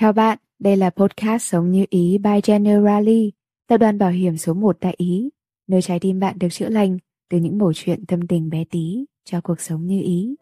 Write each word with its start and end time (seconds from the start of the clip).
Chào 0.00 0.12
bạn, 0.12 0.38
đây 0.58 0.76
là 0.76 0.90
podcast 0.90 1.42
Sống 1.42 1.70
Như 1.70 1.84
Ý 1.90 2.18
by 2.18 2.40
Generali, 2.46 3.32
tập 3.68 3.76
đoàn 3.76 3.98
bảo 3.98 4.10
hiểm 4.10 4.36
số 4.36 4.54
1 4.54 4.76
tại 4.80 4.94
Ý, 4.96 5.30
nơi 5.68 5.82
trái 5.82 6.00
tim 6.00 6.20
bạn 6.20 6.38
được 6.38 6.48
chữa 6.50 6.68
lành 6.68 6.98
từ 7.30 7.38
những 7.38 7.58
mẩu 7.58 7.72
chuyện 7.74 8.06
tâm 8.06 8.26
tình 8.26 8.50
bé 8.50 8.64
tí 8.70 9.04
cho 9.24 9.40
cuộc 9.40 9.60
sống 9.60 9.86
như 9.86 10.02
ý. 10.02 10.34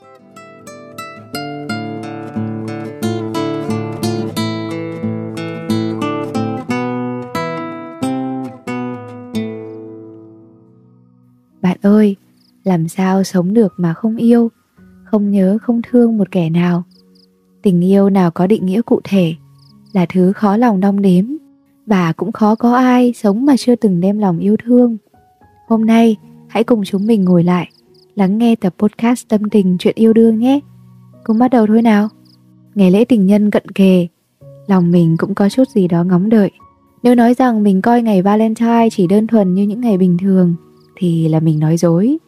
Bạn 11.63 11.79
ơi, 11.83 12.17
làm 12.65 12.89
sao 12.89 13.25
sống 13.25 13.55
được 13.55 13.73
mà 13.77 13.95
không 13.95 14.17
yêu, 14.17 14.51
không 15.05 15.31
nhớ 15.31 15.59
không 15.63 15.81
thương 15.83 16.19
một 16.19 16.31
kẻ 16.31 16.51
nào? 16.51 16.85
Tình 17.63 17.85
yêu 17.85 18.11
nào 18.11 18.31
có 18.31 18.47
định 18.47 18.67
nghĩa 18.67 18.83
cụ 18.83 19.01
thể, 19.05 19.35
là 19.97 20.07
thứ 20.07 20.33
khó 20.33 20.57
lòng 20.57 20.81
đong 20.81 21.03
đếm 21.03 21.25
và 21.87 22.13
cũng 22.13 22.33
khó 22.33 22.55
có 22.55 22.75
ai 22.75 23.13
sống 23.13 23.47
mà 23.47 23.57
chưa 23.57 23.77
từng 23.77 24.01
đem 24.01 24.19
lòng 24.19 24.39
yêu 24.39 24.57
thương. 24.65 24.97
Hôm 25.69 25.87
nay, 25.87 26.17
hãy 26.49 26.65
cùng 26.65 26.85
chúng 26.85 27.07
mình 27.07 27.25
ngồi 27.25 27.45
lại, 27.45 27.69
lắng 28.15 28.39
nghe 28.39 28.57
tập 28.57 28.75
podcast 28.79 29.29
tâm 29.29 29.51
tình 29.51 29.77
chuyện 29.79 29.95
yêu 29.99 30.13
đương 30.13 30.39
nhé. 30.39 30.61
Cùng 31.25 31.39
bắt 31.39 31.49
đầu 31.49 31.67
thôi 31.67 31.83
nào. 31.83 32.09
Ngày 32.75 32.91
lễ 32.91 33.05
tình 33.05 33.27
nhân 33.27 33.51
cận 33.51 33.69
kề, 33.69 34.07
lòng 34.67 34.91
mình 34.91 35.17
cũng 35.17 35.35
có 35.35 35.49
chút 35.49 35.69
gì 35.69 35.89
đó 35.89 36.05
ngóng 36.05 36.29
đợi. 36.29 36.51
Nếu 37.03 37.15
nói 37.15 37.35
rằng 37.35 37.63
mình 37.63 37.83
coi 37.83 38.03
ngày 38.03 38.23
Valentine 38.23 38.89
chỉ 38.91 39.07
đơn 39.07 39.27
thuần 39.27 39.55
như 39.55 39.63
những 39.63 39.81
ngày 39.81 39.99
bình 39.99 40.17
thường 40.19 40.55
thì 40.97 41.29
là 41.29 41.41
mình 41.41 41.59
nói 41.59 41.77
dối. 41.77 42.19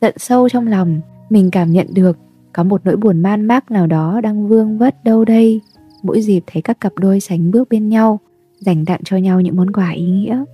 Tận 0.00 0.14
sâu 0.16 0.48
trong 0.48 0.66
lòng, 0.66 1.00
mình 1.30 1.50
cảm 1.50 1.72
nhận 1.72 1.86
được 1.94 2.18
có 2.52 2.62
một 2.62 2.80
nỗi 2.84 2.96
buồn 2.96 3.20
man 3.20 3.44
mác 3.44 3.70
nào 3.70 3.86
đó 3.86 4.20
đang 4.20 4.48
vương 4.48 4.78
vất 4.78 5.04
đâu 5.04 5.24
đây 5.24 5.60
mỗi 6.02 6.22
dịp 6.22 6.42
thấy 6.46 6.62
các 6.62 6.80
cặp 6.80 6.92
đôi 6.98 7.20
sánh 7.20 7.50
bước 7.50 7.68
bên 7.68 7.88
nhau 7.88 8.20
dành 8.58 8.84
tặng 8.84 9.00
cho 9.04 9.16
nhau 9.16 9.40
những 9.40 9.56
món 9.56 9.72
quà 9.72 9.90
ý 9.90 10.06
nghĩa. 10.06 10.44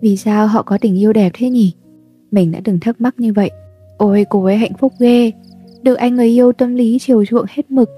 Vì 0.00 0.16
sao 0.16 0.46
họ 0.46 0.62
có 0.62 0.78
tình 0.78 0.98
yêu 0.98 1.12
đẹp 1.12 1.32
thế 1.34 1.50
nhỉ? 1.50 1.72
Mình 2.30 2.52
đã 2.52 2.60
từng 2.64 2.80
thắc 2.80 3.00
mắc 3.00 3.14
như 3.18 3.32
vậy. 3.32 3.50
Ôi 3.98 4.26
cô 4.30 4.44
ấy 4.44 4.56
hạnh 4.56 4.74
phúc 4.78 4.92
ghê. 4.98 5.32
Được 5.82 5.94
anh 5.94 6.16
người 6.16 6.26
yêu 6.26 6.52
tâm 6.52 6.74
lý 6.74 6.98
chiều 7.00 7.24
chuộng 7.24 7.46
hết 7.48 7.70
mực. 7.70 7.90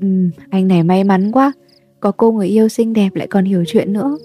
Ừ, 0.00 0.06
anh 0.50 0.68
này 0.68 0.82
may 0.82 1.04
mắn 1.04 1.32
quá. 1.32 1.52
Có 2.00 2.12
cô 2.12 2.32
người 2.32 2.48
yêu 2.48 2.68
xinh 2.68 2.92
đẹp 2.92 3.14
lại 3.14 3.26
còn 3.26 3.44
hiểu 3.44 3.64
chuyện 3.66 3.92
nữa. 3.92 4.18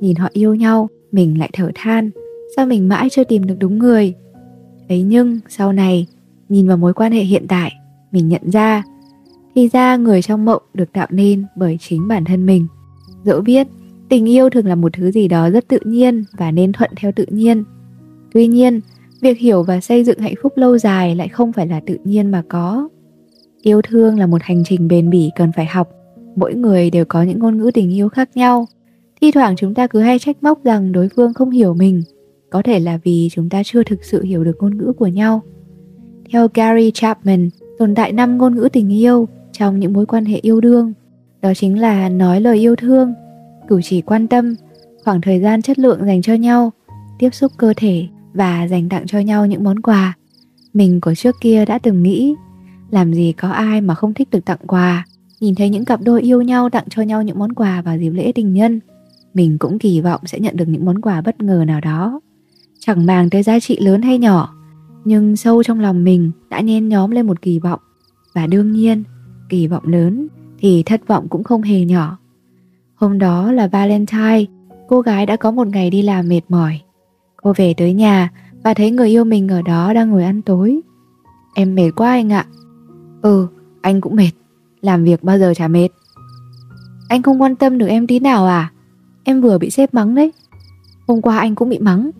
Nhìn 0.00 0.16
họ 0.16 0.28
yêu 0.32 0.54
nhau 0.54 0.88
mình 1.12 1.38
lại 1.38 1.50
thở 1.52 1.70
than. 1.74 2.10
Sao 2.56 2.66
mình 2.66 2.88
mãi 2.88 3.08
chưa 3.10 3.24
tìm 3.24 3.46
được 3.46 3.56
đúng 3.58 3.78
người? 3.78 4.14
Ấy 4.88 5.02
nhưng 5.02 5.40
sau 5.48 5.72
này 5.72 6.06
nhìn 6.48 6.68
vào 6.68 6.76
mối 6.76 6.94
quan 6.94 7.12
hệ 7.12 7.22
hiện 7.22 7.46
tại 7.48 7.72
mình 8.12 8.28
nhận 8.28 8.50
ra 8.50 8.82
thì 9.60 9.68
ra 9.68 9.96
người 9.96 10.22
trong 10.22 10.44
mộng 10.44 10.62
được 10.74 10.92
tạo 10.92 11.06
nên 11.10 11.44
bởi 11.56 11.78
chính 11.80 12.08
bản 12.08 12.24
thân 12.24 12.46
mình. 12.46 12.66
Dẫu 13.24 13.40
biết, 13.40 13.66
tình 14.08 14.28
yêu 14.28 14.50
thường 14.50 14.66
là 14.66 14.74
một 14.74 14.92
thứ 14.92 15.10
gì 15.10 15.28
đó 15.28 15.50
rất 15.50 15.68
tự 15.68 15.78
nhiên 15.84 16.24
và 16.38 16.50
nên 16.50 16.72
thuận 16.72 16.90
theo 16.96 17.12
tự 17.16 17.26
nhiên. 17.28 17.64
Tuy 18.32 18.46
nhiên, 18.46 18.80
việc 19.20 19.38
hiểu 19.38 19.62
và 19.62 19.80
xây 19.80 20.04
dựng 20.04 20.18
hạnh 20.18 20.34
phúc 20.42 20.52
lâu 20.56 20.78
dài 20.78 21.16
lại 21.16 21.28
không 21.28 21.52
phải 21.52 21.66
là 21.66 21.80
tự 21.86 21.98
nhiên 22.04 22.30
mà 22.30 22.42
có. 22.48 22.88
Yêu 23.62 23.82
thương 23.82 24.18
là 24.18 24.26
một 24.26 24.42
hành 24.42 24.62
trình 24.64 24.88
bền 24.88 25.10
bỉ 25.10 25.30
cần 25.36 25.52
phải 25.56 25.66
học. 25.66 25.88
Mỗi 26.36 26.54
người 26.54 26.90
đều 26.90 27.04
có 27.04 27.22
những 27.22 27.38
ngôn 27.38 27.58
ngữ 27.58 27.70
tình 27.74 27.94
yêu 27.94 28.08
khác 28.08 28.30
nhau. 28.34 28.66
Thi 29.20 29.30
thoảng 29.30 29.56
chúng 29.56 29.74
ta 29.74 29.86
cứ 29.86 30.00
hay 30.00 30.18
trách 30.18 30.42
móc 30.42 30.64
rằng 30.64 30.92
đối 30.92 31.08
phương 31.16 31.34
không 31.34 31.50
hiểu 31.50 31.74
mình. 31.74 32.02
Có 32.50 32.62
thể 32.62 32.80
là 32.80 32.98
vì 33.04 33.28
chúng 33.32 33.48
ta 33.48 33.62
chưa 33.64 33.82
thực 33.82 34.04
sự 34.04 34.22
hiểu 34.22 34.44
được 34.44 34.56
ngôn 34.60 34.78
ngữ 34.78 34.92
của 34.92 35.06
nhau. 35.06 35.42
Theo 36.32 36.48
gary 36.54 36.90
chapman, 36.94 37.48
tồn 37.78 37.94
tại 37.94 38.12
năm 38.12 38.38
ngôn 38.38 38.54
ngữ 38.54 38.68
tình 38.72 38.92
yêu 38.92 39.28
trong 39.60 39.80
những 39.80 39.92
mối 39.92 40.06
quan 40.06 40.24
hệ 40.24 40.38
yêu 40.42 40.60
đương. 40.60 40.92
Đó 41.42 41.54
chính 41.54 41.80
là 41.80 42.08
nói 42.08 42.40
lời 42.40 42.58
yêu 42.58 42.76
thương, 42.76 43.14
cử 43.68 43.80
chỉ 43.84 44.00
quan 44.00 44.26
tâm, 44.26 44.54
khoảng 45.04 45.20
thời 45.20 45.40
gian 45.40 45.62
chất 45.62 45.78
lượng 45.78 46.06
dành 46.06 46.22
cho 46.22 46.34
nhau, 46.34 46.72
tiếp 47.18 47.30
xúc 47.34 47.52
cơ 47.56 47.72
thể 47.76 48.06
và 48.34 48.68
dành 48.68 48.88
tặng 48.88 49.06
cho 49.06 49.18
nhau 49.18 49.46
những 49.46 49.64
món 49.64 49.80
quà. 49.80 50.16
Mình 50.72 51.00
của 51.00 51.14
trước 51.14 51.36
kia 51.40 51.64
đã 51.64 51.78
từng 51.78 52.02
nghĩ, 52.02 52.34
làm 52.90 53.14
gì 53.14 53.32
có 53.32 53.50
ai 53.50 53.80
mà 53.80 53.94
không 53.94 54.14
thích 54.14 54.30
được 54.30 54.44
tặng 54.44 54.58
quà. 54.66 55.06
Nhìn 55.40 55.54
thấy 55.54 55.68
những 55.68 55.84
cặp 55.84 56.00
đôi 56.02 56.22
yêu 56.22 56.42
nhau 56.42 56.70
tặng 56.70 56.86
cho 56.90 57.02
nhau 57.02 57.22
những 57.22 57.38
món 57.38 57.52
quà 57.52 57.82
vào 57.82 57.98
dịp 57.98 58.10
lễ 58.10 58.32
tình 58.34 58.54
nhân, 58.54 58.80
mình 59.34 59.58
cũng 59.58 59.78
kỳ 59.78 60.00
vọng 60.00 60.20
sẽ 60.26 60.40
nhận 60.40 60.56
được 60.56 60.68
những 60.68 60.84
món 60.84 61.00
quà 61.00 61.20
bất 61.20 61.42
ngờ 61.42 61.64
nào 61.66 61.80
đó. 61.80 62.20
Chẳng 62.78 63.06
màng 63.06 63.30
tới 63.30 63.42
giá 63.42 63.60
trị 63.60 63.78
lớn 63.80 64.02
hay 64.02 64.18
nhỏ, 64.18 64.54
nhưng 65.04 65.36
sâu 65.36 65.62
trong 65.62 65.80
lòng 65.80 66.04
mình 66.04 66.30
đã 66.50 66.60
nhen 66.60 66.88
nhóm 66.88 67.10
lên 67.10 67.26
một 67.26 67.42
kỳ 67.42 67.58
vọng. 67.58 67.80
Và 68.34 68.46
đương 68.46 68.72
nhiên 68.72 69.04
kỳ 69.50 69.66
vọng 69.66 69.84
lớn 69.86 70.28
thì 70.58 70.82
thất 70.82 71.06
vọng 71.06 71.28
cũng 71.28 71.44
không 71.44 71.62
hề 71.62 71.84
nhỏ. 71.84 72.18
Hôm 72.94 73.18
đó 73.18 73.52
là 73.52 73.66
valentine 73.66 74.44
cô 74.88 75.00
gái 75.00 75.26
đã 75.26 75.36
có 75.36 75.50
một 75.50 75.66
ngày 75.66 75.90
đi 75.90 76.02
làm 76.02 76.28
mệt 76.28 76.40
mỏi. 76.48 76.80
Cô 77.36 77.52
về 77.56 77.74
tới 77.76 77.92
nhà 77.92 78.30
và 78.64 78.74
thấy 78.74 78.90
người 78.90 79.08
yêu 79.08 79.24
mình 79.24 79.48
ở 79.48 79.62
đó 79.62 79.92
đang 79.92 80.10
ngồi 80.10 80.24
ăn 80.24 80.42
tối. 80.42 80.80
Em 81.54 81.74
mệt 81.74 81.90
quá 81.96 82.10
anh 82.10 82.32
ạ. 82.32 82.46
Ừ 83.22 83.48
anh 83.80 84.00
cũng 84.00 84.16
mệt. 84.16 84.30
Làm 84.80 85.04
việc 85.04 85.22
bao 85.22 85.38
giờ 85.38 85.54
chả 85.56 85.68
mệt. 85.68 85.88
Anh 87.08 87.22
không 87.22 87.42
quan 87.42 87.56
tâm 87.56 87.78
được 87.78 87.86
em 87.86 88.06
tí 88.06 88.20
nào 88.20 88.46
à? 88.46 88.72
Em 89.24 89.40
vừa 89.40 89.58
bị 89.58 89.70
sếp 89.70 89.94
mắng 89.94 90.14
đấy. 90.14 90.32
Hôm 91.08 91.22
qua 91.22 91.38
anh 91.38 91.54
cũng 91.54 91.68
bị 91.68 91.78
mắng. 91.78 92.10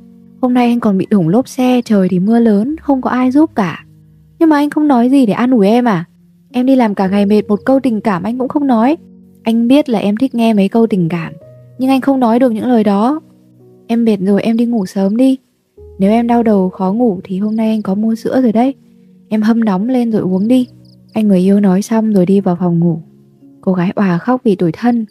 Hôm 0.41 0.55
nay 0.55 0.67
anh 0.67 0.81
còn 0.81 0.99
bị 0.99 1.07
thủng 1.11 1.29
lốp 1.29 1.49
xe, 1.49 1.81
trời 1.85 2.09
thì 2.09 2.19
mưa 2.19 2.39
lớn, 2.39 2.77
không 2.77 3.03
có 3.03 3.11
ai 3.11 3.31
giúp 3.31 3.51
cả. 3.55 3.85
Nhưng 4.39 4.49
mà 4.49 4.57
anh 4.57 4.71
không 4.71 4.89
nói 4.89 5.11
gì 5.11 5.27
để 5.27 5.33
an 5.33 5.51
ủi 5.51 5.67
em 5.67 5.85
à? 5.85 6.05
Em 6.53 6.67
đi 6.67 6.77
làm 6.77 6.95
cả 6.95 7.09
ngày 7.09 7.27
mệt 7.27 7.49
một 7.49 7.61
câu 7.65 7.81
tình 7.81 8.01
cảm 8.01 8.23
anh 8.23 8.39
cũng 8.39 8.49
không 8.49 8.67
nói. 8.67 8.97
Anh 9.43 9.69
biết 9.69 9.89
là 9.89 9.99
em 9.99 10.17
thích 10.17 10.35
nghe 10.35 10.55
mấy 10.55 10.69
câu 10.69 10.87
tình 10.87 11.09
cảm, 11.09 11.33
nhưng 11.79 11.91
anh 11.91 12.01
không 12.01 12.21
nói 12.21 12.39
được 12.39 12.53
những 12.53 12.67
lời 12.67 12.85
đó. 12.85 13.21
Em 13.87 14.05
mệt 14.05 14.17
rồi 14.21 14.43
em 14.43 14.57
đi 14.57 14.65
ngủ 14.67 14.87
sớm 14.87 15.17
đi. 15.17 15.39
Nếu 15.99 16.11
em 16.11 16.27
đau 16.27 16.43
đầu 16.43 16.71
khó 16.71 16.93
ngủ 16.93 17.21
thì 17.25 17.39
hôm 17.39 17.57
nay 17.57 17.69
anh 17.69 17.83
có 17.83 17.95
mua 17.95 18.15
sữa 18.15 18.41
rồi 18.43 18.53
đấy. 18.53 18.75
Em 19.29 19.43
hâm 19.43 19.65
nóng 19.65 19.89
lên 19.89 20.13
rồi 20.13 20.23
uống 20.23 20.49
đi. 20.49 20.69
Anh 21.13 21.29
người 21.29 21.39
yêu 21.39 21.61
nói 21.61 21.83
xong 21.83 22.13
rồi 22.13 22.27
đi 22.27 22.41
vào 22.41 22.57
phòng 22.61 22.79
ngủ. 22.79 23.01
Cô 23.61 23.73
gái 23.73 23.93
òa 23.95 24.19
khóc 24.19 24.41
vì 24.45 24.57
tủi 24.57 24.73
thân. 24.73 25.07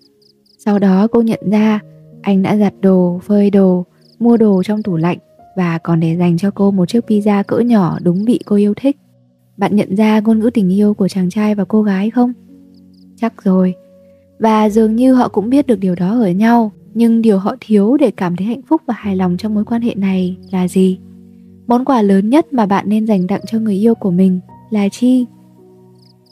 Sau 0.57 0.79
đó 0.79 1.07
cô 1.11 1.21
nhận 1.21 1.39
ra 1.51 1.79
anh 2.21 2.43
đã 2.43 2.57
giặt 2.57 2.73
đồ, 2.81 3.19
phơi 3.23 3.49
đồ, 3.49 3.85
mua 4.19 4.37
đồ 4.37 4.63
trong 4.63 4.83
tủ 4.83 4.97
lạnh 4.97 5.17
và 5.55 5.77
còn 5.77 5.99
để 5.99 6.15
dành 6.17 6.37
cho 6.37 6.51
cô 6.51 6.71
một 6.71 6.89
chiếc 6.89 7.05
pizza 7.07 7.43
cỡ 7.43 7.59
nhỏ 7.59 7.97
đúng 8.01 8.25
vị 8.25 8.39
cô 8.45 8.55
yêu 8.55 8.73
thích. 8.73 8.97
Bạn 9.59 9.75
nhận 9.75 9.95
ra 9.95 10.19
ngôn 10.19 10.39
ngữ 10.39 10.49
tình 10.53 10.73
yêu 10.73 10.93
của 10.93 11.07
chàng 11.07 11.29
trai 11.29 11.55
và 11.55 11.65
cô 11.65 11.83
gái 11.83 12.09
không? 12.09 12.33
Chắc 13.15 13.43
rồi. 13.43 13.73
Và 14.39 14.69
dường 14.69 14.95
như 14.95 15.13
họ 15.13 15.27
cũng 15.27 15.49
biết 15.49 15.67
được 15.67 15.79
điều 15.79 15.95
đó 15.95 16.19
ở 16.21 16.31
nhau, 16.31 16.71
nhưng 16.93 17.21
điều 17.21 17.37
họ 17.37 17.55
thiếu 17.59 17.97
để 17.97 18.11
cảm 18.11 18.35
thấy 18.35 18.47
hạnh 18.47 18.61
phúc 18.61 18.81
và 18.85 18.93
hài 18.97 19.15
lòng 19.15 19.37
trong 19.37 19.53
mối 19.53 19.65
quan 19.65 19.81
hệ 19.81 19.95
này 19.95 20.37
là 20.51 20.67
gì? 20.67 20.99
Món 21.67 21.85
quà 21.85 22.01
lớn 22.01 22.29
nhất 22.29 22.53
mà 22.53 22.65
bạn 22.65 22.89
nên 22.89 23.05
dành 23.05 23.27
tặng 23.27 23.41
cho 23.47 23.59
người 23.59 23.75
yêu 23.75 23.95
của 23.95 24.11
mình 24.11 24.39
là 24.69 24.89
chi? 24.89 25.25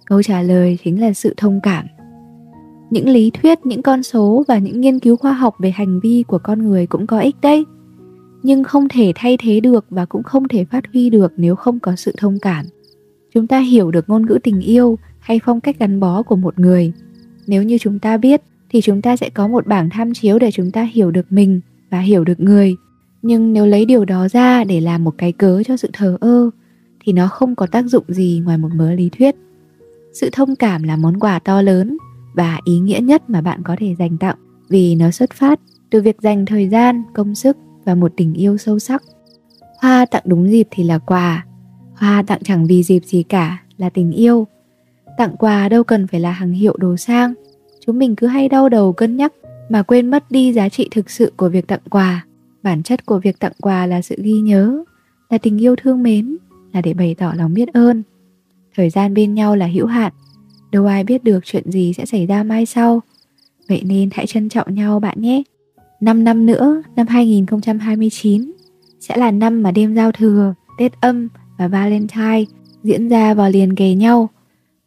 Câu 0.06 0.24
trả 0.24 0.42
lời 0.42 0.78
chính 0.84 1.02
là 1.02 1.14
sự 1.14 1.34
thông 1.38 1.60
cảm. 1.64 1.86
Những 2.90 3.10
lý 3.10 3.32
thuyết, 3.32 3.66
những 3.66 3.82
con 3.82 4.04
số 4.04 4.44
và 4.48 4.58
những 4.58 4.82
nghiên 4.82 5.00
cứu 5.00 5.16
khoa 5.16 5.34
học 5.34 5.56
về 5.60 5.72
hành 5.72 6.00
vi 6.00 6.24
của 6.28 6.40
con 6.44 6.70
người 6.70 6.88
cũng 6.88 7.08
có 7.08 7.20
ích 7.20 7.36
đấy 7.42 7.66
nhưng 8.44 8.64
không 8.64 8.88
thể 8.90 9.12
thay 9.16 9.38
thế 9.40 9.60
được 9.60 9.86
và 9.90 10.06
cũng 10.06 10.24
không 10.24 10.48
thể 10.48 10.66
phát 10.66 10.84
huy 10.94 11.10
được 11.10 11.34
nếu 11.38 11.56
không 11.56 11.80
có 11.80 11.96
sự 11.96 12.14
thông 12.18 12.40
cảm 12.40 12.66
chúng 13.34 13.48
ta 13.48 13.60
hiểu 13.60 13.92
được 13.92 14.10
ngôn 14.10 14.26
ngữ 14.26 14.40
tình 14.44 14.62
yêu 14.62 14.98
hay 15.20 15.40
phong 15.46 15.62
cách 15.62 15.80
gắn 15.80 16.00
bó 16.00 16.24
của 16.24 16.36
một 16.36 16.60
người. 16.60 16.94
Nếu 17.48 17.64
như 17.64 17.78
chúng 17.78 18.00
ta 18.00 18.18
biết, 18.18 18.42
thì 18.70 18.82
chúng 18.82 19.02
ta 19.02 19.18
sẽ 19.18 19.30
có 19.30 19.48
một 19.48 19.68
bảng 19.68 19.90
tham 19.90 20.14
chiếu 20.14 20.40
để 20.40 20.52
chúng 20.52 20.72
ta 20.72 20.84
hiểu 20.84 21.12
được 21.12 21.32
mình 21.32 21.62
và 21.90 22.00
hiểu 22.00 22.24
được 22.24 22.40
người. 22.40 22.76
Nhưng 23.22 23.54
nếu 23.54 23.66
lấy 23.66 23.86
điều 23.86 24.06
đó 24.06 24.28
ra 24.28 24.64
để 24.64 24.82
làm 24.82 25.04
một 25.04 25.14
cái 25.18 25.32
cớ 25.32 25.64
cho 25.64 25.78
sự 25.78 25.90
thờ 25.94 26.18
ơ, 26.22 26.50
thì 27.04 27.14
nó 27.14 27.28
không 27.28 27.56
có 27.56 27.68
tác 27.68 27.86
dụng 27.86 28.04
gì 28.08 28.42
ngoài 28.46 28.58
một 28.58 28.70
mớ 28.76 28.94
lý 28.94 29.10
thuyết. 29.10 29.36
Sự 30.14 30.30
thông 30.32 30.56
cảm 30.56 30.84
là 30.84 30.96
món 30.96 31.20
quà 31.20 31.40
to 31.40 31.62
lớn 31.62 31.98
và 32.34 32.60
ý 32.66 32.80
nghĩa 32.80 33.00
nhất 33.00 33.30
mà 33.30 33.42
bạn 33.42 33.64
có 33.64 33.76
thể 33.80 33.96
dành 34.00 34.18
tặng, 34.18 34.36
vì 34.70 34.96
nó 34.96 35.12
xuất 35.12 35.34
phát 35.34 35.60
từ 35.90 36.02
việc 36.02 36.22
dành 36.22 36.46
thời 36.46 36.68
gian, 36.68 37.04
công 37.14 37.36
sức 37.36 37.58
và 37.86 37.96
một 37.96 38.14
tình 38.18 38.34
yêu 38.34 38.58
sâu 38.58 38.80
sắc. 38.80 39.04
Hoa 39.82 40.06
tặng 40.06 40.24
đúng 40.26 40.52
dịp 40.52 40.68
thì 40.72 40.84
là 40.84 40.98
quà 40.98 41.46
hoa 41.98 42.24
tặng 42.28 42.40
chẳng 42.44 42.68
vì 42.68 42.84
dịp 42.84 43.06
gì 43.06 43.24
cả 43.24 43.58
là 43.78 43.90
tình 43.90 44.12
yêu. 44.12 44.48
Tặng 45.18 45.36
quà 45.40 45.70
đâu 45.70 45.84
cần 45.84 46.08
phải 46.08 46.20
là 46.20 46.32
hàng 46.32 46.52
hiệu 46.52 46.78
đồ 46.78 46.98
sang. 46.98 47.34
Chúng 47.86 48.00
mình 48.00 48.16
cứ 48.16 48.28
hay 48.28 48.50
đau 48.50 48.70
đầu 48.70 48.94
cân 48.94 49.18
nhắc 49.18 49.34
mà 49.70 49.84
quên 49.84 50.08
mất 50.08 50.32
đi 50.32 50.54
giá 50.54 50.70
trị 50.70 50.88
thực 50.92 51.10
sự 51.10 51.34
của 51.38 51.50
việc 51.50 51.68
tặng 51.68 51.80
quà. 51.90 52.26
Bản 52.64 52.84
chất 52.84 53.06
của 53.06 53.20
việc 53.20 53.40
tặng 53.40 53.52
quà 53.62 53.86
là 53.86 54.02
sự 54.02 54.16
ghi 54.18 54.34
nhớ 54.34 54.84
là 55.30 55.38
tình 55.38 55.58
yêu 55.62 55.76
thương 55.76 56.04
mến 56.04 56.38
là 56.74 56.82
để 56.82 56.94
bày 56.94 57.16
tỏ 57.16 57.34
lòng 57.38 57.54
biết 57.54 57.74
ơn. 57.74 58.04
Thời 58.76 58.90
gian 58.90 59.14
bên 59.14 59.34
nhau 59.34 59.56
là 59.56 59.68
hữu 59.68 59.86
hạn 59.86 60.14
đâu 60.72 60.86
ai 60.86 61.04
biết 61.04 61.24
được 61.24 61.40
chuyện 61.46 61.72
gì 61.72 61.94
sẽ 61.94 62.06
xảy 62.06 62.26
ra 62.26 62.44
mai 62.44 62.66
sau. 62.66 63.02
Vậy 63.70 63.82
nên 63.86 64.10
hãy 64.14 64.28
trân 64.28 64.50
trọng 64.50 64.76
nhau 64.76 65.00
bạn 65.00 65.22
nhé. 65.22 65.44
5 66.02 66.24
năm 66.24 66.46
nữa, 66.46 66.82
năm 66.96 67.08
2029 67.08 68.52
sẽ 69.00 69.18
là 69.18 69.32
năm 69.32 69.64
mà 69.64 69.72
đêm 69.72 69.96
giao 69.96 70.12
thừa, 70.12 70.54
Tết 70.78 70.92
âm 71.02 71.28
và 71.58 71.68
Valentine 71.68 72.44
diễn 72.84 73.10
ra 73.10 73.34
vào 73.34 73.50
liền 73.50 73.76
kề 73.76 73.94
nhau. 73.94 74.30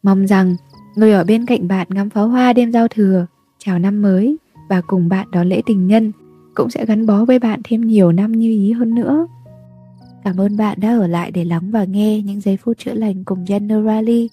Mong 0.03 0.27
rằng 0.27 0.55
người 0.95 1.11
ở 1.11 1.23
bên 1.23 1.45
cạnh 1.45 1.67
bạn 1.67 1.87
ngắm 1.89 2.09
pháo 2.09 2.27
hoa 2.27 2.53
đêm 2.53 2.71
giao 2.71 2.87
thừa 2.87 3.25
chào 3.57 3.79
năm 3.79 4.01
mới 4.01 4.37
và 4.69 4.81
cùng 4.87 5.09
bạn 5.09 5.27
đón 5.31 5.49
lễ 5.49 5.61
tình 5.65 5.87
nhân 5.87 6.11
cũng 6.55 6.69
sẽ 6.69 6.85
gắn 6.85 7.05
bó 7.05 7.25
với 7.25 7.39
bạn 7.39 7.61
thêm 7.63 7.81
nhiều 7.81 8.11
năm 8.11 8.31
như 8.31 8.49
ý 8.49 8.71
hơn 8.71 8.95
nữa. 8.95 9.27
Cảm 10.23 10.37
ơn 10.41 10.57
bạn 10.57 10.79
đã 10.81 10.89
ở 10.89 11.07
lại 11.07 11.31
để 11.31 11.45
lắng 11.45 11.71
và 11.71 11.83
nghe 11.83 12.21
những 12.21 12.41
giây 12.41 12.57
phút 12.57 12.77
chữa 12.77 12.93
lành 12.93 13.23
cùng 13.23 13.45
Generali. 13.47 14.29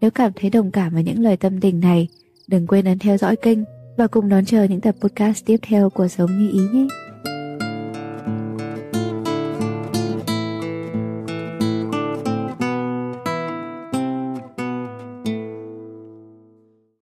Nếu 0.00 0.10
cảm 0.10 0.32
thấy 0.36 0.50
đồng 0.50 0.70
cảm 0.70 0.92
với 0.92 1.04
những 1.04 1.18
lời 1.18 1.36
tâm 1.36 1.60
tình 1.60 1.80
này, 1.80 2.08
đừng 2.48 2.66
quên 2.66 2.84
ấn 2.84 2.98
theo 2.98 3.16
dõi 3.16 3.36
kênh 3.36 3.58
và 3.96 4.06
cùng 4.06 4.28
đón 4.28 4.44
chờ 4.44 4.64
những 4.64 4.80
tập 4.80 4.94
podcast 5.00 5.46
tiếp 5.46 5.56
theo 5.62 5.90
của 5.90 6.08
Sống 6.08 6.38
Như 6.38 6.50
Ý 6.52 6.60
nhé. 6.72 6.86